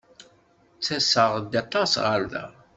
[0.77, 2.45] Ttaseɣ-d aṭas ɣer da.